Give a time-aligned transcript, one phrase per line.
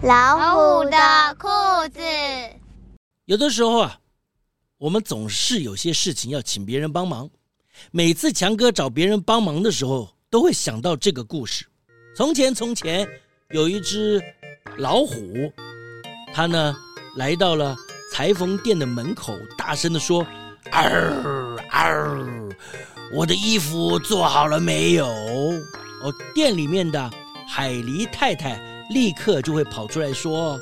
[0.00, 0.96] 老虎的
[1.40, 1.48] 裤
[1.92, 2.00] 子。
[3.24, 3.98] 有的时候啊，
[4.78, 7.28] 我们总是有些事情要请别人帮忙。
[7.90, 11.66] 每次强哥找别人帮忙的时候，都会想到这个故事。
[12.14, 13.08] 从前，从前
[13.50, 14.22] 有一只
[14.76, 15.52] 老虎，
[16.32, 16.76] 它呢
[17.16, 17.76] 来到了
[18.12, 20.24] 裁缝店的门口，大声的说
[20.70, 20.88] ：“嗷
[21.70, 22.54] 嗷，
[23.12, 25.08] 我的衣服做好了没有？”
[26.02, 27.10] 哦，店里面的
[27.48, 28.77] 海狸太太。
[28.90, 30.58] 立刻就会跑出来说：“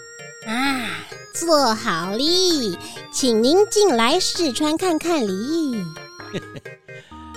[0.47, 0.89] 啊，
[1.33, 2.77] 做好哩，
[3.13, 5.85] 请您进来试穿看看哩。”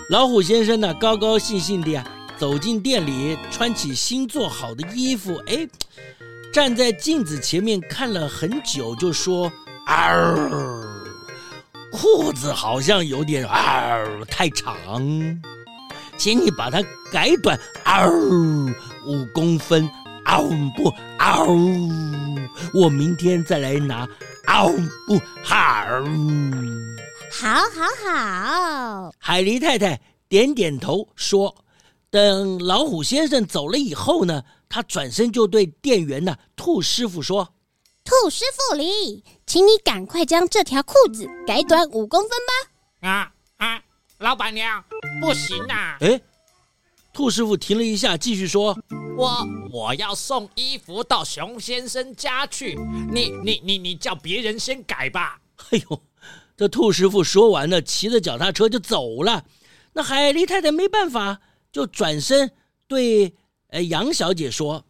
[0.10, 2.04] 老虎先生呢，高高兴兴的呀，
[2.38, 5.68] 走进店里，穿起新做好的衣服，哎，
[6.52, 9.52] 站在镜子前面看了很久，就说
[9.86, 10.36] ：“嗷，
[11.92, 15.04] 裤子好像有点嗷太长，
[16.18, 18.10] 请你把它改短，嗷，
[19.06, 19.88] 五公分。”
[20.30, 20.44] 嗷
[20.76, 21.44] 不嗷！
[22.72, 24.08] 我明天再来拿。
[24.46, 24.72] 嗷
[25.08, 25.88] 不好！
[27.32, 29.12] 好，好，好。
[29.18, 31.56] 海狸太太点点头说
[32.12, 37.56] ：“等老虎先生走了以后呢，他转身就对店员呢兔师傅说
[38.06, 42.54] ：‘兔师傅狸，请你赶快将这条裤子改短五公分吧。’
[43.10, 43.82] 啊啊，
[44.20, 44.84] 老板娘，
[45.20, 45.98] 不行啊！
[46.02, 46.22] 哎。”
[47.20, 48.80] 兔师傅停了一下，继续说
[49.18, 52.80] ：“我我要送衣服到熊先生家去，
[53.12, 56.02] 你你你你叫别人先改吧。”哎呦，
[56.56, 59.44] 这兔师傅说完了，骑着脚踏车就走了。
[59.92, 61.42] 那海狸太太没办法，
[61.74, 62.54] 就转身
[62.88, 63.36] 对
[63.68, 64.86] 呃杨小姐说：“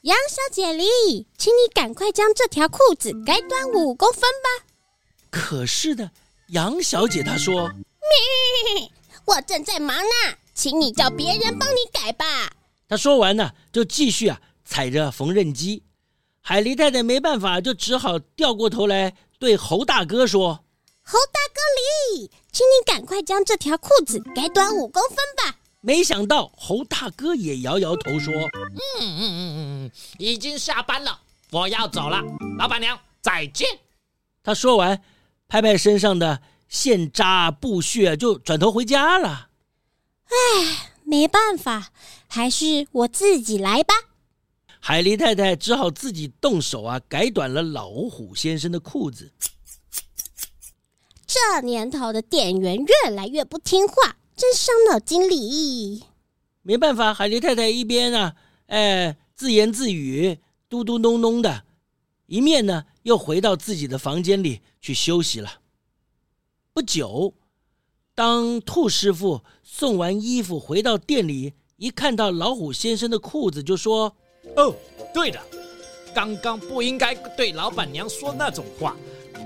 [0.00, 4.64] 杨小姐哩，请你赶快将这条裤子改短五公分吧。”
[5.28, 6.10] 可是呢，
[6.48, 7.68] 杨小姐她说
[8.00, 8.90] ：“咪，
[9.26, 12.24] 我正在忙呢。”请你叫别人帮你改吧。
[12.88, 15.82] 他说完呢，就继续啊踩着缝纫机。
[16.40, 20.64] 海狸太太没办法，就只好掉过头来对猴大哥说
[21.04, 21.60] ：“猴大哥
[22.16, 28.32] 哩，请你赶快将这条裤子改短五公分吧。”没想到猴大哥也摇摇头说
[28.98, 32.22] ：“嗯嗯嗯嗯，已经下班了，我要走了，
[32.58, 33.68] 老板娘再见。”
[34.42, 35.02] 他说完，
[35.48, 39.45] 拍拍身上的线扎布屑，就转头回家了。
[40.28, 41.90] 唉，没办法，
[42.26, 43.94] 还是我自己来吧。
[44.80, 49.32] 海狸太太只好自己动手啊，改短了老虎先生的裤子。
[51.26, 56.04] 这年头的店员越来越不听话，真伤脑筋里。
[56.62, 60.38] 没办法，海狸太太一边啊，哎，自言自语，
[60.68, 61.64] 嘟嘟哝哝的，
[62.26, 65.60] 一面呢，又回到自己的房间里去休息了。
[66.72, 67.34] 不久。
[68.16, 74.10] 当兔师傅送完衣服回到店里，一看到老虎先生的裤子，就说
[74.56, 74.74] ：“哦，
[75.12, 75.40] 对了，
[76.14, 78.96] 刚刚不应该对老板娘说那种话。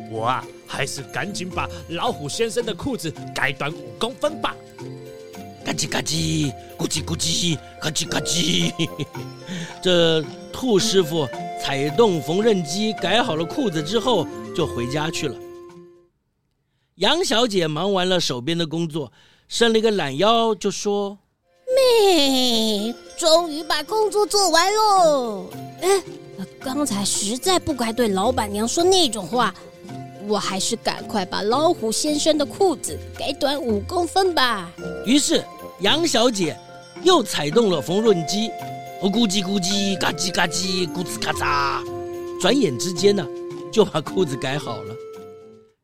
[0.09, 4.54] 我啊，还是赶紧把老虎先生的裤子改短五公分吧。”
[5.66, 8.72] 嘎叽嘎叽，咕叽咕叽，嘎叽嘎叽。
[9.82, 10.22] 这
[10.53, 11.28] 兔师傅
[11.60, 15.36] 踩动缝纫机，改好了裤子之后，就回家去了。
[17.00, 19.11] 杨小姐忙完了手边的工作，
[19.49, 21.16] 伸了一个懒腰，就说
[21.75, 25.47] ：“妹，终于把工作做完喽。
[25.81, 25.89] 哎，
[26.60, 29.55] 刚才实在不该对老板娘说那种话，
[30.28, 34.71] 我还是赶快把老虎先生的裤子改短五公分吧。”
[35.06, 35.43] 于是
[35.80, 36.54] 杨小姐
[37.03, 38.51] 又踩动了缝纫机，
[39.03, 41.83] 咕叽咕叽，嘎叽嘎叽，咕吱嘎嚓，
[42.39, 43.27] 转眼之间呢，
[43.72, 44.95] 就把裤子改好了。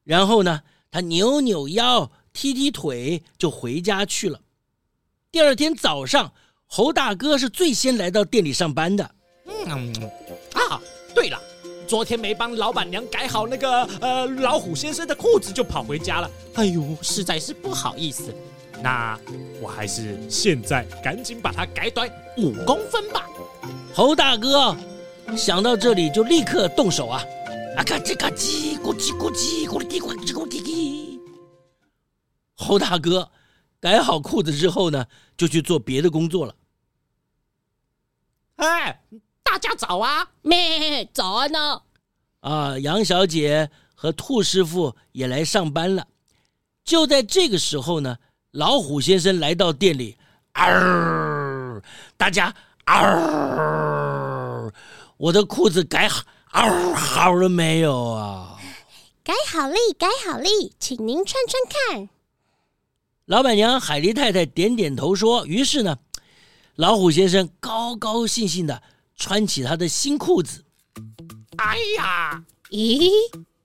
[0.04, 0.60] 然后呢，
[0.96, 4.40] 他扭扭腰，踢踢腿，就回家去了。
[5.30, 6.32] 第二天早上，
[6.64, 9.10] 猴大哥是最先来到店里上班的。
[9.66, 9.92] 嗯
[10.54, 10.80] 啊，
[11.14, 11.38] 对了，
[11.86, 16.30] 昨天没帮老板娘改好那个呃老虎先生的裤子，就跑回家了。
[16.54, 18.34] 哎呦，实在是不好意思。
[18.82, 19.20] 那
[19.60, 23.26] 我还是现在赶紧把它改短五公分吧。
[23.92, 24.74] 猴大哥
[25.36, 27.22] 想到这里，就立刻动手啊。
[27.76, 31.20] 啊嘎叽嘎叽，咕叽咕叽，咕哩嘀咕叽咕嘀嘀。
[32.54, 33.30] 猴大哥
[33.78, 35.04] 改好裤子之后呢，
[35.36, 36.54] 就去做别的工作了。
[38.56, 39.02] 哎，
[39.42, 40.26] 大家早啊！
[40.40, 41.82] 咩，早安呢？
[42.40, 46.06] 啊，杨小姐和兔师傅也来上班了。
[46.82, 48.16] 就在这个时候呢，
[48.52, 50.16] 老虎先生来到店里，
[50.54, 51.82] 嗷！
[52.16, 52.54] 大家
[52.86, 54.72] 嗷！
[55.18, 56.24] 我的裤子改好
[56.56, 58.58] 嗷好了没有啊？
[59.22, 60.44] 改好了，改好了，
[60.80, 61.62] 请您穿穿
[61.94, 62.08] 看。
[63.26, 65.98] 老板娘海狸太太点点头说：“于是呢，
[66.76, 68.82] 老虎先生高高兴兴地
[69.16, 70.64] 穿起他的新裤子。
[71.56, 73.10] 哎呀，咦，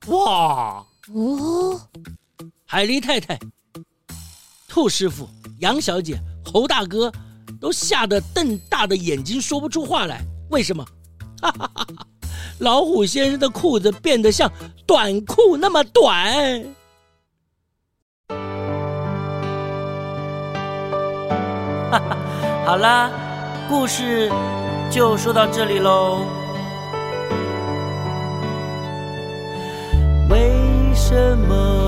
[0.08, 1.88] 哇，哦，
[2.66, 3.40] 海狸太太、
[4.68, 5.30] 兔师傅、
[5.60, 7.10] 杨小姐、猴大哥
[7.62, 10.22] 都吓得瞪大的眼睛，说不出话来。
[10.50, 10.86] 为什么？
[11.42, 12.08] 哈哈哈哈！
[12.62, 14.52] 老虎先生的裤子变得像
[14.86, 16.64] 短裤那么短。”
[21.92, 22.18] 哈哈，
[22.66, 23.10] 好啦，
[23.68, 24.32] 故事
[24.90, 26.20] 就说到这里喽。
[30.30, 30.54] 为
[30.96, 31.81] 什么